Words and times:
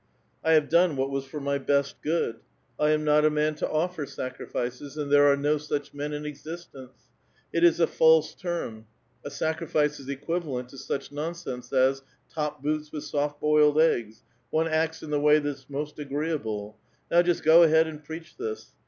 I 0.43 0.53
have 0.53 0.67
done 0.67 0.95
what 0.95 1.11
was 1.11 1.25
for 1.25 1.39
my 1.39 1.59
best 1.59 2.01
good. 2.01 2.37
I 2.79 2.89
am 2.89 3.03
not 3.03 3.23
a 3.23 3.29
man 3.29 3.53
to 3.57 3.69
offer 3.69 4.07
sacrifices; 4.07 4.97
and 4.97 5.11
there 5.11 5.27
are 5.31 5.37
no 5.37 5.59
such 5.59 5.93
men 5.93 6.11
in 6.11 6.25
existence. 6.25 7.11
It 7.53 7.63
is 7.63 7.79
a 7.79 7.85
false 7.85 8.33
term; 8.33 8.87
a 9.23 9.29
sacrifice 9.29 9.99
is 9.99 10.09
equivalent 10.09 10.69
to 10.69 10.79
such 10.79 11.11
nonsense 11.11 11.71
as' 11.71 12.01
top 12.33 12.63
boots 12.63 12.91
with 12.91 13.03
soft 13.03 13.39
boiled 13.39 13.79
eggs!' 13.79 14.23
One 14.49 14.67
acts 14.67 15.03
in 15.03 15.11
the 15.11 15.19
way 15.19 15.39
thafs 15.39 15.67
most 15.69 15.99
agreeable; 15.99 16.79
now 17.11 17.21
just 17.21 17.43
go 17.43 17.61
ahead 17.61 17.85
and 17.85 18.03
preach 18.03 18.37
this. 18.37 18.73